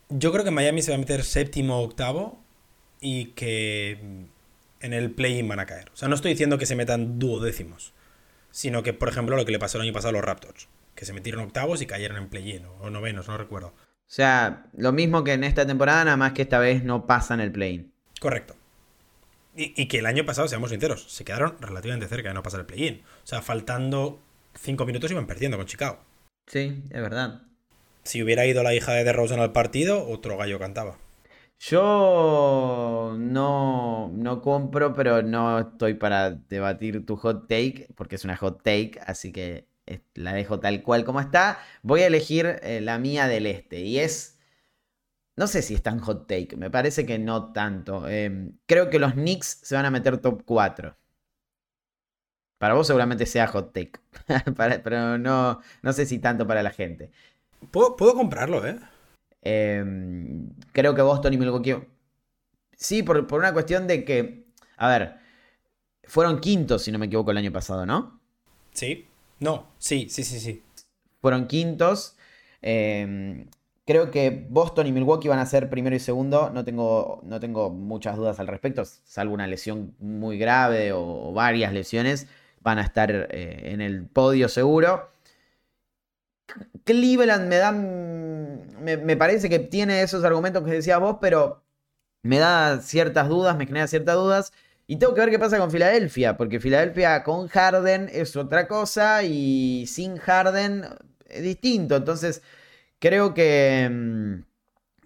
[0.09, 2.43] Yo creo que Miami se va a meter séptimo o octavo
[3.01, 4.27] y que
[4.81, 5.91] en el play-in van a caer.
[5.93, 7.93] O sea, no estoy diciendo que se metan duodécimos,
[8.51, 11.07] sino que, por ejemplo, lo que le pasó el año pasado a los Raptors, que
[11.07, 13.69] se metieron octavos y cayeron en play-in, o novenos, no recuerdo.
[13.69, 13.73] O
[14.07, 17.51] sea, lo mismo que en esta temporada, nada más que esta vez no pasan el
[17.51, 17.93] play-in.
[18.21, 18.55] Correcto.
[19.57, 22.61] Y, y que el año pasado, seamos sinceros, se quedaron relativamente cerca de no pasar
[22.61, 23.03] el play-in.
[23.25, 24.21] O sea, faltando
[24.55, 25.99] cinco minutos iban perdiendo con Chicago.
[26.47, 27.43] Sí, es verdad.
[28.05, 30.99] Si hubiera ido la hija de DeRozan al partido, otro gallo cantaba.
[31.59, 38.37] Yo no, no compro, pero no estoy para debatir tu hot take, porque es una
[38.37, 39.67] hot take, así que
[40.15, 41.59] la dejo tal cual como está.
[41.83, 44.39] Voy a elegir eh, la mía del este, y es...
[45.37, 48.09] No sé si es tan hot take, me parece que no tanto.
[48.09, 50.97] Eh, creo que los Knicks se van a meter top 4.
[52.59, 53.93] Para vos seguramente sea hot take,
[54.85, 57.11] pero no, no sé si tanto para la gente.
[57.71, 58.79] Puedo, puedo comprarlo, ¿eh?
[59.43, 59.85] Eh,
[60.73, 61.77] creo que Boston y Milwaukee.
[62.77, 64.47] Sí, por, por una cuestión de que.
[64.77, 65.17] A ver.
[66.07, 68.21] Fueron quintos, si no me equivoco, el año pasado, ¿no?
[68.73, 69.09] Sí.
[69.41, 70.63] No, sí, sí, sí, sí.
[71.21, 72.17] Fueron quintos.
[72.61, 73.47] Eh,
[73.87, 76.51] creo que Boston y Milwaukee van a ser primero y segundo.
[76.51, 81.33] No tengo, no tengo muchas dudas al respecto, salvo una lesión muy grave o, o
[81.33, 82.27] varias lesiones.
[82.61, 85.11] Van a estar eh, en el podio seguro.
[86.85, 87.73] Cleveland me da.
[87.73, 91.63] Me, me parece que tiene esos argumentos que decías vos, pero
[92.23, 94.53] me da ciertas dudas, me genera ciertas dudas.
[94.87, 99.23] Y tengo que ver qué pasa con Filadelfia, porque Filadelfia con Harden es otra cosa
[99.23, 100.85] y sin Harden
[101.27, 101.97] es distinto.
[101.97, 102.43] Entonces,
[102.99, 104.43] creo que, mm,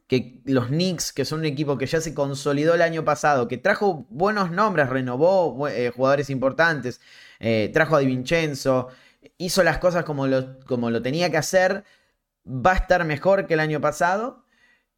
[0.09, 3.59] que los Knicks, que son un equipo que ya se consolidó el año pasado, que
[3.59, 7.01] trajo buenos nombres, renovó eh, jugadores importantes,
[7.41, 8.89] eh, trajo a Di Vincenzo,
[9.39, 11.85] hizo las cosas como lo, tenía que hacer,
[12.47, 14.45] va a estar mejor que el año pasado.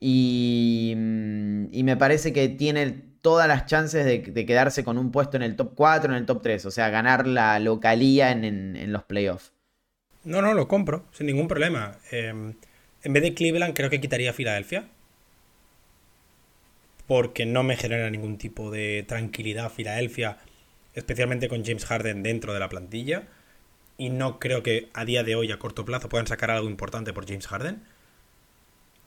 [0.00, 5.42] Y, mm, me parece que tiene todas las chances de, quedarse con un puesto en
[5.42, 6.64] el top 4, en el top 3.
[6.64, 9.52] O sea, ganar la localía en, los playoffs.
[10.24, 11.98] No, no, lo compro, sin ningún problema.
[12.10, 12.54] Eh,
[13.02, 14.88] en vez de Cleveland, creo que quitaría Filadelfia.
[17.06, 20.38] Porque no me genera ningún tipo de tranquilidad Filadelfia,
[20.94, 23.24] especialmente con James Harden dentro de la plantilla.
[24.00, 27.12] Y no creo que a día de hoy, a corto plazo, puedan sacar algo importante
[27.12, 27.82] por James Harden.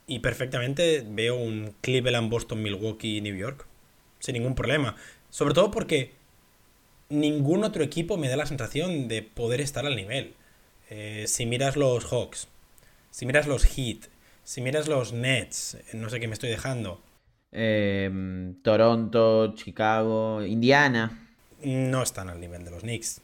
[0.06, 3.65] Y perfectamente veo un Cleveland, Boston, Milwaukee, New York.
[4.19, 4.95] Sin ningún problema.
[5.32, 6.12] Sobre todo porque
[7.10, 10.36] ningún otro equipo me da la sensación de poder estar al nivel.
[10.91, 12.47] Eh, si miras los Hawks,
[13.10, 14.10] si miras los Heat,
[14.43, 17.01] si miras los Nets, eh, no sé qué me estoy dejando,
[17.51, 18.12] Eh,
[18.62, 21.29] Toronto, Chicago, Indiana.
[21.63, 23.21] no están al nivel de los Knicks.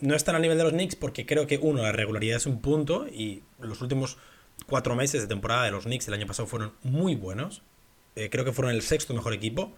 [0.00, 2.60] No están al nivel de los Knicks porque creo que, uno, la regularidad es un
[2.60, 4.18] punto y los últimos
[4.66, 7.62] cuatro meses de temporada de los Knicks el año pasado fueron muy buenos.
[8.14, 9.74] Eh, creo que fueron el sexto mejor equipo.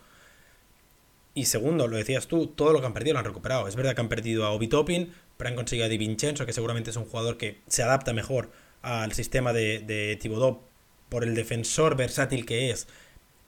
[1.34, 3.68] Y segundo, lo decías tú, todo lo que han perdido lo han recuperado.
[3.68, 6.52] Es verdad que han perdido a Obi Toppin, pero han conseguido a Di Vincenzo, que
[6.52, 8.50] seguramente es un jugador que se adapta mejor
[8.82, 10.18] al sistema de, de
[11.08, 12.88] por el defensor versátil que es.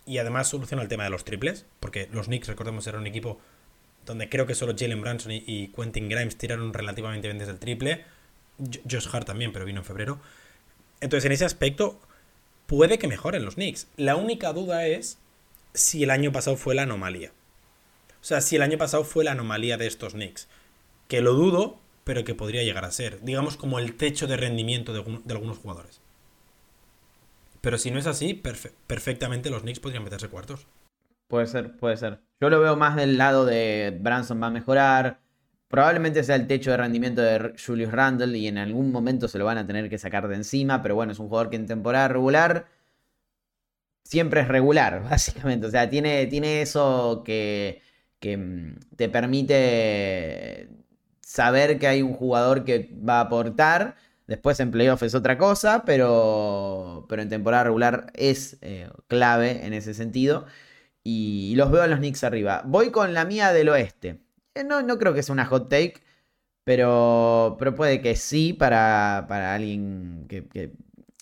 [0.07, 3.41] Y además soluciona el tema de los triples, porque los Knicks, recordemos, era un equipo
[4.11, 8.05] donde creo que solo Jalen Branson y, Quentin Grimes tiraron relativamente bien desde el triple.
[8.59, 10.21] Jo- Josh Hart también, pero vino en febrero.
[11.01, 12.01] Entonces, en ese aspecto,
[12.67, 13.87] puede que mejoren los Knicks.
[13.97, 15.19] La única duda es
[15.73, 17.33] si el año pasado fue la anomalía.
[18.21, 20.47] O sea, si el año pasado fue la anomalía de estos Knicks.
[21.09, 23.21] Que lo dudo, pero que podría llegar a ser.
[23.23, 26.01] Digamos como el techo de rendimiento de, algun- de algunos jugadores.
[27.61, 30.67] Pero si no es así, perfe- perfectamente los Knicks podrían meterse cuartos.
[31.31, 32.21] Puede ser, puede ser.
[32.41, 35.21] Yo lo veo más del lado de Branson va a mejorar.
[35.69, 39.45] Probablemente sea el techo de rendimiento de Julius Randle y en algún momento se lo
[39.45, 40.83] van a tener que sacar de encima.
[40.83, 42.67] Pero bueno, es un jugador que en temporada regular
[44.03, 45.69] siempre es regular, básicamente.
[45.69, 47.81] O sea, tiene, tiene eso que,
[48.19, 50.69] que mm, te permite
[51.21, 53.95] saber que hay un jugador que va a aportar.
[54.27, 59.75] Después en playoff es otra cosa, pero, pero en temporada regular es eh, clave en
[59.75, 60.47] ese sentido.
[61.05, 62.63] Y los veo a los Knicks arriba.
[62.67, 64.21] Voy con la mía del oeste.
[64.55, 65.95] Eh, No, no creo que sea una hot take,
[66.65, 70.73] pero, pero puede que sí para, para alguien que, que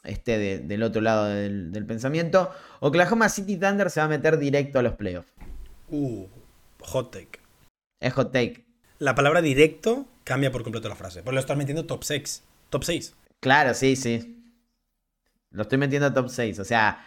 [0.04, 2.50] esté del otro lado del, del, pensamiento.
[2.80, 5.32] Oklahoma City Thunder se va a meter directo a los playoffs.
[5.88, 6.26] Uh,
[6.80, 7.40] hot take.
[8.00, 8.64] Es hot take.
[8.98, 11.22] La palabra directo cambia por completo la frase.
[11.22, 12.44] Porque lo estás metiendo top 6.
[12.70, 13.14] Top 6.
[13.40, 14.42] Claro, sí, sí.
[15.50, 16.58] Lo estoy metiendo top 6.
[16.58, 17.04] O sea,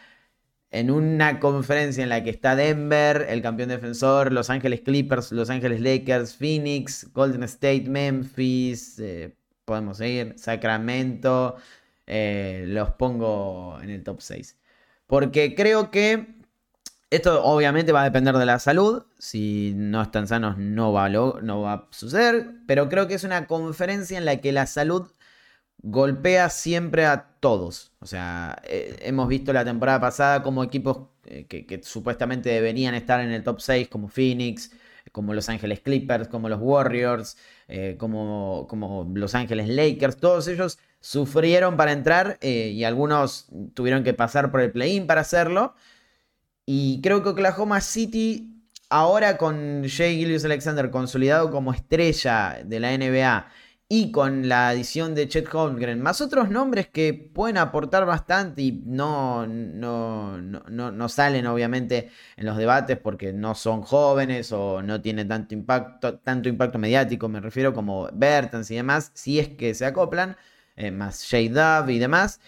[0.71, 5.49] en una conferencia en la que está Denver, el campeón defensor, Los Ángeles Clippers, Los
[5.49, 11.57] Ángeles Lakers, Phoenix, Golden State, Memphis, eh, podemos seguir, Sacramento,
[12.07, 14.57] eh, los pongo en el top 6.
[15.07, 16.41] Porque creo que
[17.09, 19.03] esto obviamente va a depender de la salud.
[19.19, 22.51] Si no están sanos no va, no va a suceder.
[22.67, 25.11] Pero creo que es una conferencia en la que la salud
[25.83, 27.91] golpea siempre a todos.
[27.99, 33.19] O sea, eh, hemos visto la temporada pasada como equipos eh, que, supuestamente deberían estar
[33.19, 34.71] en el top 6, como Phoenix,
[35.11, 40.79] como Los Ángeles Clippers, como los Warriors, eh, como, como, Los Ángeles Lakers, todos ellos
[40.99, 45.73] sufrieron para entrar y algunos tuvieron que pasar por el play-in para hacerlo.
[46.65, 52.95] Y creo que Oklahoma City, ahora con Jay Gillius Alexander consolidado como estrella de la
[52.95, 53.47] NBA
[53.93, 58.71] y con la adición de Chet Holmgren, más otros nombres que pueden aportar bastante y
[58.85, 65.27] no, no, no, salen obviamente en los debates porque no son jóvenes o no tienen
[65.27, 69.85] tanto impacto, tanto impacto mediático, me refiero como Bertans y demás, si es que se
[69.85, 70.37] acoplan,
[70.77, 72.39] eh, más Jay Dove y demás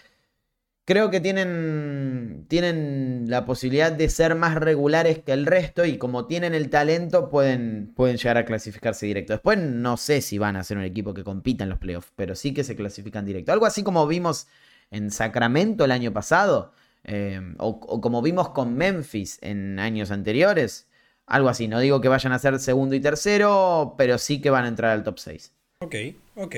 [0.84, 6.26] creo que tienen, tienen la posibilidad de ser más regulares que el resto y como
[6.26, 9.32] tienen el talento pueden, pueden llegar a clasificarse directo.
[9.32, 12.34] Después no sé si van a ser un equipo que compita en los playoffs, pero
[12.34, 13.52] sí que se clasifican directo.
[13.52, 14.46] Algo así como vimos
[14.90, 16.72] en Sacramento el año pasado,
[17.04, 20.86] eh, o, como vimos con Memphis en años anteriores.
[21.26, 24.66] Algo así, no digo que vayan a ser segundo y tercero, pero sí que van
[24.66, 25.52] a entrar al top 6.
[25.80, 25.94] Ok,
[26.36, 26.56] ok.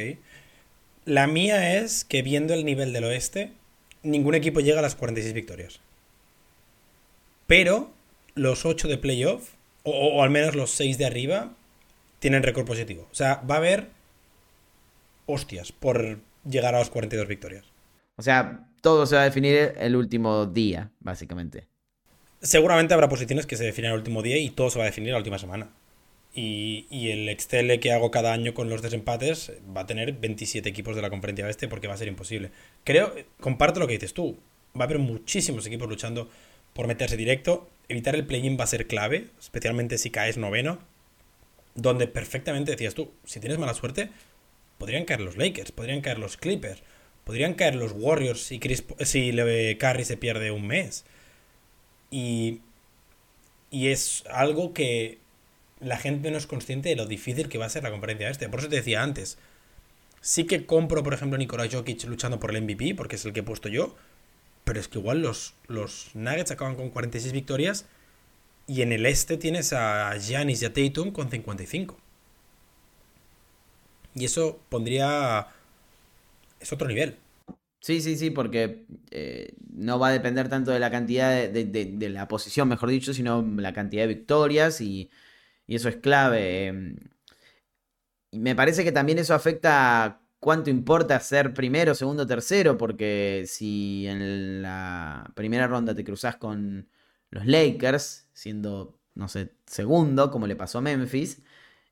[1.04, 3.52] La mía es que viendo el nivel del oeste,
[4.06, 5.80] ningún equipo llega a las 46 victorias.
[7.46, 7.90] Pero
[8.34, 9.50] los 8 de playoff,
[9.82, 11.52] o, al menos los 6 de arriba,
[12.18, 13.06] tienen récord positivo.
[13.10, 13.88] O sea, va a haber
[15.26, 17.64] hostias por llegar a las 42 victorias.
[18.16, 21.66] O sea, todo se va a definir el último día, básicamente.
[22.40, 25.12] Seguramente habrá posiciones que se definen el último día y todo se va a definir
[25.12, 25.70] la última semana.
[26.32, 30.68] Y, y, el Excel que hago cada año con los desempates va a tener 27
[30.68, 32.50] equipos de la conferencia este porque va a ser imposible.
[32.84, 34.38] Creo, comparto lo que dices tú,
[34.78, 36.28] va a haber muchísimos equipos luchando
[36.74, 37.70] por meterse directo.
[37.88, 40.78] Evitar el play-in va a ser clave, especialmente si caes noveno,
[41.74, 44.10] donde perfectamente decías tú, si tienes mala suerte,
[44.78, 46.82] podrían caer los Lakers, podrían caer los Clippers,
[47.24, 49.32] podrían caer los Warriors si, Chris, si
[49.78, 51.04] Curry se pierde un mes.
[52.10, 52.60] Y,
[53.70, 55.18] y es algo que
[55.80, 58.48] la gente no es consciente de lo difícil que va a ser la conferencia este.
[58.48, 59.38] Por eso te decía antes,
[60.20, 63.32] sí que compro, por ejemplo, a Nikola Jokic luchando por el MVP, porque es el
[63.32, 63.96] que he puesto yo,
[64.64, 67.86] pero es que igual los, los Nuggets acaban con 46 victorias
[68.66, 71.96] y en el este tienes a Giannis y a Tatum con 55.
[74.14, 75.48] Y eso pondría...
[76.58, 77.16] es otro nivel.
[77.80, 82.08] Sí, sí, sí, porque eh, no va a depender tanto de la cantidad de, de,
[82.08, 85.10] la posición, mejor dicho, sino la cantidad de victorias y
[85.66, 86.66] y eso es clave.
[86.66, 86.96] Em,
[88.30, 94.06] y me parece que también eso afecta cuánto importa ser primero, segundo, tercero, porque si
[94.06, 96.88] en la primera ronda te cruzas con
[97.30, 101.42] los Lakers, siendo, no sé, segundo, como le pasó a Memphis,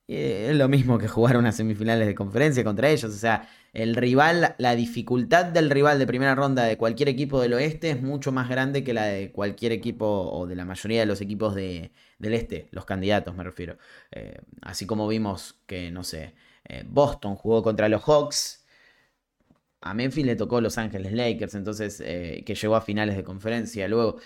[0.09, 3.13] eh, es lo mismo que jugar unas semifinales de conferencia contra ellos.
[3.13, 7.55] O sea, el rival, la dificultad del rival de primera ronda de cualquier equipo del
[7.55, 11.07] oeste es mucho más grande que la de cualquier equipo o de la mayoría de
[11.07, 13.77] los equipos de, del este, los candidatos me refiero.
[14.13, 16.35] Eh, así como vimos que, no sé,
[16.69, 18.65] eh, Boston jugó contra los Hawks.
[19.81, 23.87] A Memphis le tocó Los Ángeles Lakers, entonces que llegó a finales de conferencia.
[23.87, 24.17] Luego,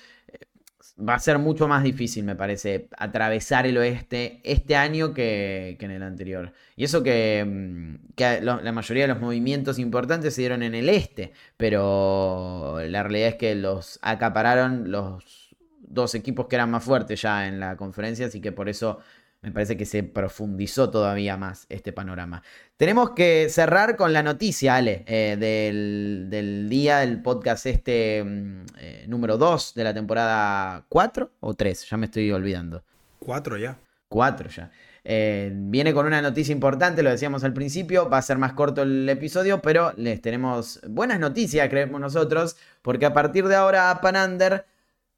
[0.99, 5.91] va a ser mucho más difícil, me parece, atravesar el oeste este año que, en
[5.91, 6.53] el anterior.
[6.77, 11.33] Y eso que, mm, la mayoría de los movimientos importantes se dieron en el este,
[11.57, 17.47] pero la realidad es que los acapararon los dos equipos que eran más fuertes ya
[17.47, 18.99] en la conferencia, así que por eso
[19.41, 22.43] me parece que se profundizó todavía más este panorama.
[22.77, 29.05] Tenemos que cerrar con la noticia, Ale, eh, del, día del podcast este mm, eh,
[29.09, 32.83] número 2 de la temporada 4 o 3, ya me estoy olvidando.
[33.21, 33.79] 4 ya.
[34.09, 34.71] 4 ya.
[35.05, 38.83] Eh, viene con una noticia importante, lo decíamos al principio, va a ser más corto
[38.83, 44.67] el episodio, pero les tenemos buenas noticias, creemos nosotros, porque a partir de ahora Panander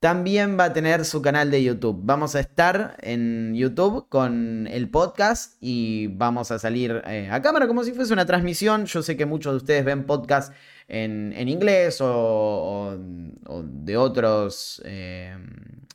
[0.01, 2.01] también va a tener su canal de YouTube.
[2.03, 7.68] Vamos a estar en YouTube con el podcast y vamos a salir eh, a cámara
[7.68, 8.86] como si fuese una transmisión.
[8.86, 10.55] Yo sé que muchos de ustedes ven podcast
[10.88, 15.36] en, inglés o, de, otros, eh,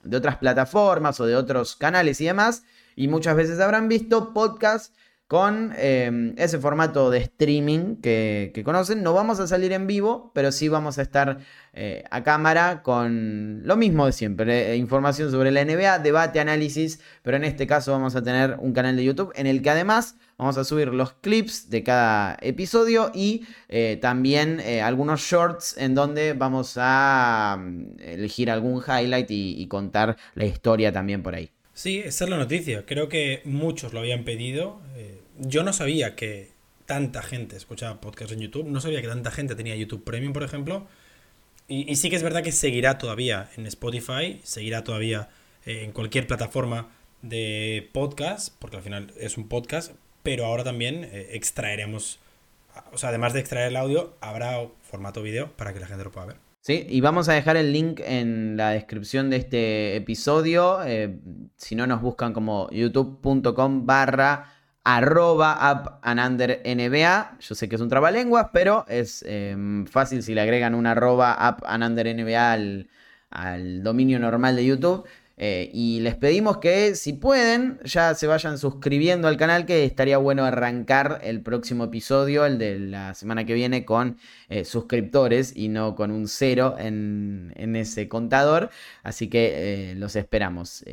[0.04, 2.64] de otras plataformas o de otros canales y demás.
[2.96, 4.94] Y muchas veces habrán visto podcasts
[5.28, 9.02] con em, ese formato de streaming que, conocen.
[9.02, 11.40] No vamos a salir en vivo, pero sí vamos a estar
[11.74, 14.74] eh, a cámara con lo mismo de siempre.
[14.74, 18.74] Eh, información sobre la NBA, debate, análisis, pero en este caso vamos a tener un
[18.74, 23.12] canal de YouTube en el que además vamos a subir los clips de cada episodio
[23.14, 30.18] y eh, también algunos shorts en donde vamos a mm, elegir algún highlight y contar
[30.36, 31.55] la historia también por ahí.
[31.76, 32.86] Sí, esa es la noticia.
[32.86, 34.82] Creo que muchos lo habían pedido.
[34.96, 36.52] Eh, yo no sabía que
[36.86, 38.66] tanta gente escuchaba podcasts en YouTube.
[38.66, 40.88] No sabía que tanta gente tenía YouTube Premium, por ejemplo.
[41.68, 45.30] Y, sí que es verdad que seguirá todavía en Spotify, seguirá todavía
[45.66, 46.90] eh, en cualquier plataforma
[47.24, 52.20] de podcast, porque al final es un podcast, pero ahora también eh, extraeremos,
[52.94, 56.12] o sea, además de extraer el audio, habrá formato video para que la gente lo
[56.12, 56.45] pueda ver.
[56.66, 60.84] Sí, y vamos a dejar el link en la descripción de este episodio.
[60.84, 61.20] Eh,
[61.58, 64.52] si no nos buscan como youtube.com barra
[64.84, 66.00] arroba
[66.66, 67.38] NBA.
[67.40, 71.56] Yo sé que es un trabalenguas, pero es em, fácil si le agregan un arroba
[72.16, 72.90] NBA al,
[73.30, 75.06] al dominio normal de YouTube.
[75.38, 80.18] Eh, y les pedimos que si pueden ya se vayan suscribiendo al canal que estaría
[80.18, 84.18] bueno arrancar el próximo episodio, el de la semana que viene, con
[84.48, 88.70] eh, suscriptores y no con un cero en, ese contador.
[89.04, 90.84] Así que eh, los esperamos.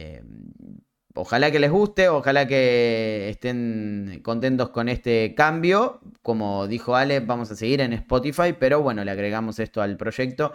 [1.15, 6.01] Ojalá que les guste, ojalá que estén contentos con este cambio.
[6.23, 10.55] Como dijo Ale, vamos a seguir en Spotify, pero bueno, le agregamos esto al proyecto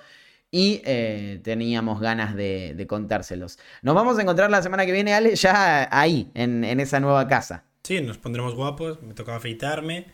[0.52, 3.60] y eh, teníamos ganas de, contárselos.
[3.82, 7.66] Nos vamos a encontrar la semana que viene, Ale, ya ahí, en, esa nueva casa.
[7.84, 10.06] Sí, nos pondremos guapos, me tocaba afeitarme,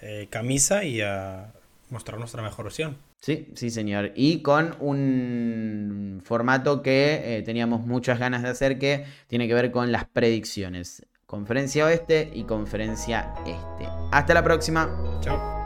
[0.00, 1.52] eh, camisa y a
[1.90, 2.96] mostrar nuestra mejor versión.
[3.20, 4.12] Sí, sí, señor.
[4.14, 9.70] Y con un formato que eh, teníamos muchas ganas de hacer que tiene que ver
[9.70, 11.06] con las predicciones.
[11.24, 13.88] Conferencia oeste y conferencia este.
[14.12, 15.18] Hasta la próxima.
[15.22, 15.63] Chao.